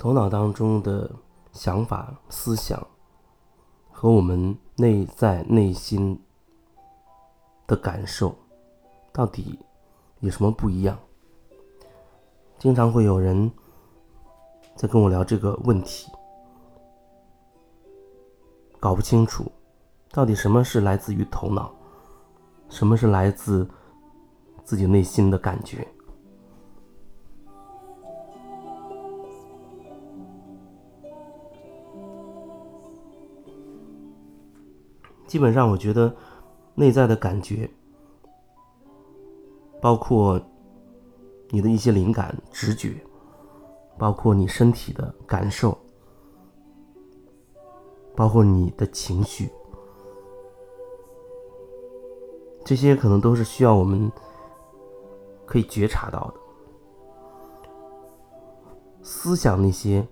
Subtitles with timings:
[0.00, 1.10] 头脑当中的
[1.52, 2.86] 想法、思想
[3.92, 6.18] 和我们内在内心
[7.66, 8.34] 的感受
[9.12, 9.58] 到底
[10.20, 10.98] 有什么不一样？
[12.58, 13.52] 经常会有人
[14.74, 16.10] 在跟我聊这个问题，
[18.80, 19.52] 搞不清楚
[20.12, 21.70] 到底什么是来自于头脑，
[22.70, 23.68] 什么是来自
[24.64, 25.86] 自己内心的感觉。
[35.30, 36.12] 基本上，我觉得
[36.74, 37.70] 内在的感觉，
[39.80, 40.40] 包括
[41.50, 43.00] 你的一些灵感、直觉，
[43.96, 45.78] 包括你身体的感受，
[48.16, 49.48] 包括你的情绪，
[52.64, 54.10] 这些可能都是需要我们
[55.46, 56.34] 可以觉察到的。
[59.00, 60.04] 思想那些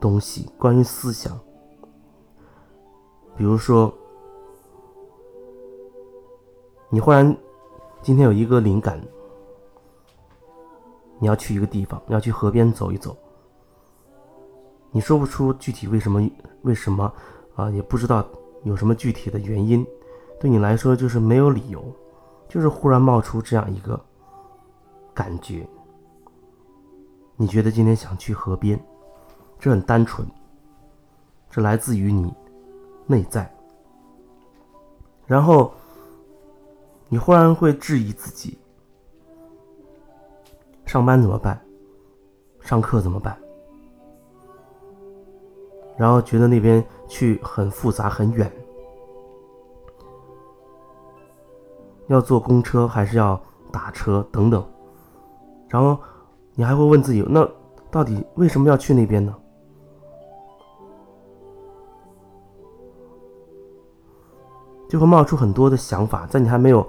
[0.00, 1.38] 东西，关于思想，
[3.36, 3.94] 比如说。
[6.92, 7.36] 你忽然
[8.02, 9.00] 今天有一个灵感，
[11.20, 13.16] 你要去一个地方，要去河边走一走。
[14.90, 16.28] 你说不出具体为什么，
[16.62, 17.12] 为什么
[17.54, 17.70] 啊？
[17.70, 18.26] 也不知道
[18.64, 19.86] 有什么具体的原因。
[20.40, 21.80] 对你来说，就是没有理由，
[22.48, 23.98] 就是忽然冒出这样一个
[25.14, 25.64] 感觉。
[27.36, 28.76] 你觉得今天想去河边，
[29.60, 30.26] 这很单纯，
[31.48, 32.34] 这来自于你
[33.06, 33.48] 内在，
[35.24, 35.72] 然后。
[37.12, 38.56] 你忽然会质疑自己：
[40.86, 41.60] 上班怎么办？
[42.60, 43.36] 上课怎么办？
[45.98, 48.50] 然后觉得那边去很复杂、很远，
[52.06, 53.38] 要坐公车还是要
[53.72, 54.64] 打车等等。
[55.68, 55.98] 然后
[56.54, 57.46] 你还会问自己：那
[57.90, 59.34] 到底为什么要去那边呢？
[64.88, 66.84] 就会冒出很多的想法，在你还没有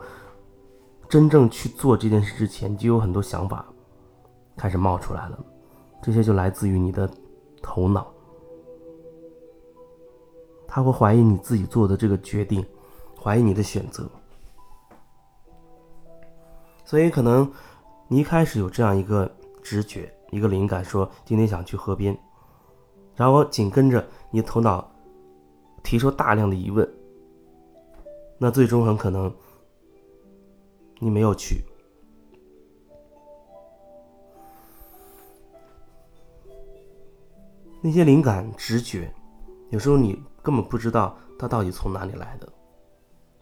[1.12, 3.66] 真正去做这件事之前，就有很多想法
[4.56, 5.38] 开始冒出来了。
[6.02, 7.08] 这些就来自于你的
[7.62, 8.08] 头脑，
[10.66, 12.66] 他会怀疑你自己做的这个决定，
[13.22, 14.10] 怀疑你的选择。
[16.86, 17.52] 所以可能
[18.08, 19.30] 你一开始有这样一个
[19.62, 22.18] 直觉、一个灵感，说今天想去河边，
[23.18, 24.90] 然后紧跟着你头脑
[25.84, 26.90] 提出大量的疑问。
[28.38, 29.30] 那最终很可能，
[31.04, 31.66] 你没有去。
[37.82, 39.12] 那些灵感、直觉，
[39.72, 40.14] 有时候你
[40.44, 42.48] 根本不知道它到底从哪里来的，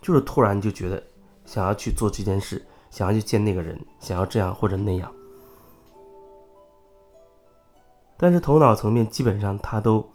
[0.01, 1.03] 就是突然就觉得
[1.43, 5.13] 想要去做这件事，想要去见那个人，想要这样或者那样。
[8.15, 10.09] 但是头脑层面基本上，他都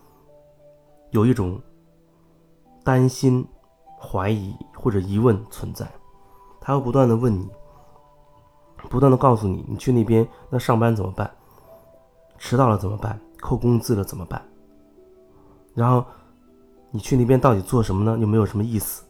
[1.10, 1.60] 有一种
[2.82, 3.46] 担心。
[4.06, 5.90] 怀疑或者疑问存在，
[6.66, 7.46] 他会不断的问你，
[8.88, 11.30] 不断的告诉你，你去那边那上班怎么办？
[12.38, 13.20] 迟到了怎么办？
[13.38, 14.42] 扣工资了怎么办？
[15.74, 16.02] 然后
[16.90, 18.18] 你去那边到底做什么呢？
[18.18, 19.04] 又没有什么意思？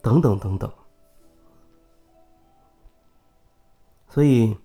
[0.00, 0.72] 等等等等。
[4.08, 4.56] 所以，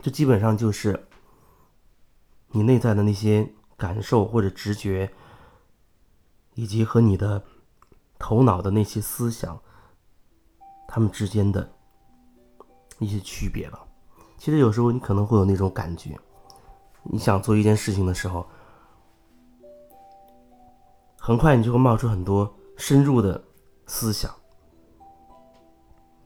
[0.00, 1.06] 这基本上就是
[2.48, 5.12] 你内在的那些感受或者直觉。
[6.54, 7.42] 以及和你的
[8.20, 9.60] 头脑的那些思想，
[10.86, 11.68] 他们之间的
[12.98, 13.80] 一些区别了。
[14.36, 16.16] 其实有时候你可能会有那种感觉，
[17.02, 18.46] 你想做一件事情的时候，
[21.18, 23.42] 很快你就会冒出很多深入的
[23.86, 24.30] 思想。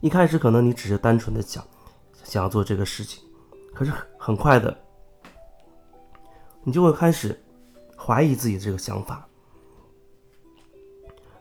[0.01, 1.65] 一开始可能你只是单纯的想
[2.25, 3.25] 想要做这个事情，
[3.73, 4.77] 可是很快的，
[6.63, 7.43] 你就会开始
[7.97, 9.27] 怀疑自己这个想法。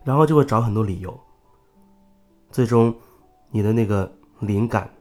[0.04, 1.18] 然后就会找很多理由，
[2.52, 2.94] 最终，
[3.50, 4.94] 你的那个灵感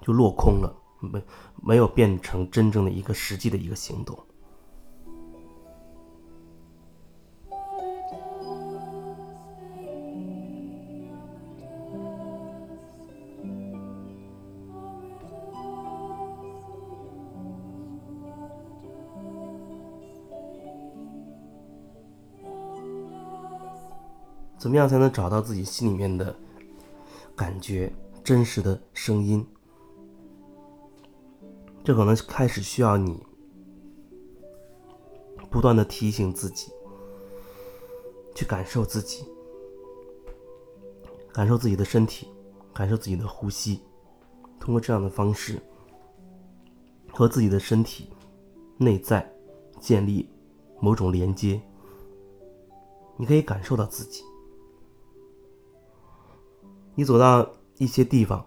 [0.00, 1.22] 就落空了，没
[1.62, 4.18] 没有变成真正的一个实际的一个行动。
[24.64, 26.34] 怎么样才能找到自己心里面的
[27.36, 27.92] 感觉、
[28.24, 29.46] 真实的声音？
[31.84, 33.22] 这可能开始需要你
[35.50, 36.72] 不断的提醒自己，
[38.34, 39.26] 去感受自己，
[41.30, 42.28] 感受自己的身体，
[42.72, 43.82] 感受自己的呼吸，
[44.58, 45.60] 通过这样的方式
[47.12, 48.08] 和自己的身体
[48.78, 49.30] 内在
[49.78, 50.26] 建立
[50.80, 51.60] 某种连接。
[53.18, 54.24] 你可以感受到自己。
[56.96, 58.44] 你走到一些地方，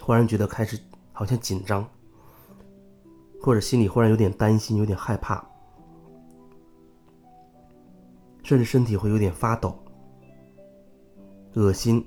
[0.00, 0.80] 忽然觉得开始
[1.12, 1.86] 好像紧张，
[3.42, 5.44] 或者心里忽然有点担心、有点害怕，
[8.42, 9.78] 甚至身体会有点发抖、
[11.54, 12.02] 恶心，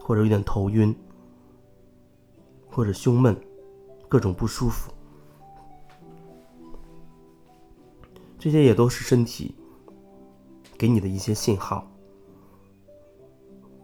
[0.00, 0.96] 或者有点头晕，
[2.70, 3.38] 或者胸闷，
[4.08, 4.90] 各种不舒服。
[8.38, 9.54] 这些也都是身体
[10.78, 11.86] 给你的一些信号。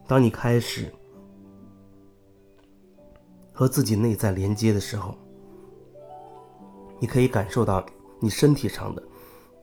[0.07, 0.93] 当你开始
[3.53, 5.15] 和自己内在连接的时候，
[6.99, 7.85] 你可以感受到
[8.21, 9.03] 你身体上的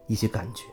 [0.07, 0.65] 一些感觉，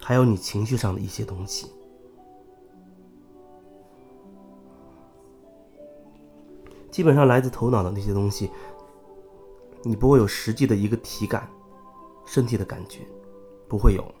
[0.00, 1.72] 还有你情绪上的一些东西。
[6.90, 8.50] 基本上来自头脑的那些东西。
[9.84, 11.50] 你不会有实际的一个体感，
[12.24, 13.00] 身体的感觉，
[13.66, 14.14] 不会有，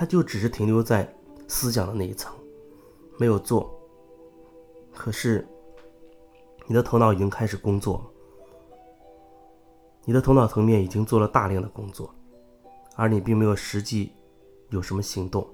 [0.00, 1.14] 它就只是停留在
[1.46, 2.34] 思想的那一层，
[3.18, 3.70] 没有做。
[4.94, 5.46] 可是，
[6.66, 8.10] 你的头脑已经开始工作，
[10.06, 12.14] 你的头脑层面已经做了大量的工作，
[12.96, 14.10] 而你并没有实际
[14.70, 15.46] 有什么行动，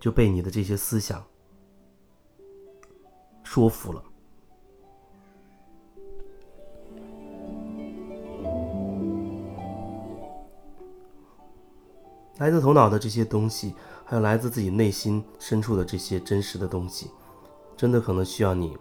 [0.00, 1.24] 就被你的这些思想
[3.44, 4.02] 说服了。
[12.38, 13.74] 来自头脑的这些东西，
[14.04, 17.10] 还有来自自己内心深处的这些真实的东西，
[17.76, 18.76] 真的可能需要你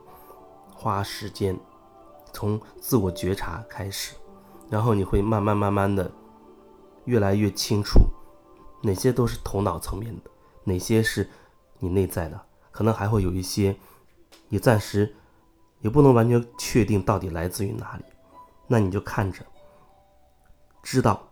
[0.76, 1.60] 花时间，
[2.32, 4.14] 从自我觉察开始，
[4.70, 6.12] 然后你会慢慢慢慢的
[7.06, 8.00] 越来越清楚，
[8.84, 10.30] 哪些都是头脑层面的，
[10.64, 11.28] 哪些是
[11.80, 12.40] 你内在的，
[12.70, 13.76] 可能还会有一些
[14.50, 15.16] 你暂时
[15.82, 18.04] 也不能完全确定到底来自于哪里，
[18.68, 19.44] 那你就看着，
[20.84, 21.27] 知道。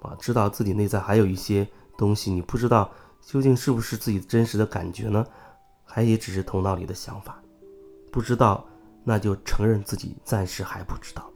[0.00, 2.90] 啊，知道自己内在还有一些东西，你不知道
[3.20, 5.24] 究竟是不是自己真实的感觉呢？
[5.84, 7.42] 还也只是头脑里的想法，
[8.12, 8.66] 不知道，
[9.04, 11.30] 那就承认自己暂时还不知道。